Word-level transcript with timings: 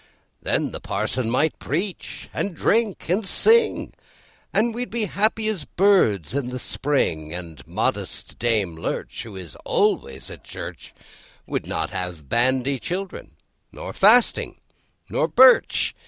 Then 0.41 0.71
the 0.71 0.79
Parson 0.79 1.29
might 1.29 1.59
preach, 1.59 2.27
and 2.33 2.55
drink, 2.55 3.07
and 3.07 3.23
sing, 3.23 3.93
And 4.51 4.73
we'd 4.73 4.89
be 4.89 5.03
as 5.03 5.11
happy 5.11 5.47
as 5.47 5.65
birds 5.65 6.33
in 6.33 6.49
the 6.49 6.57
spring; 6.57 7.31
And 7.35 7.61
modest 7.67 8.39
Dame 8.39 8.75
Lurch, 8.77 9.21
who 9.21 9.35
is 9.35 9.55
always 9.57 10.31
at 10.31 10.43
church, 10.43 10.95
Would 11.45 11.67
not 11.67 11.91
have 11.91 12.27
bandy 12.27 12.79
children, 12.79 13.33
nor 13.71 13.93
fasting, 13.93 14.59
nor 15.07 15.27
birch. 15.27 15.93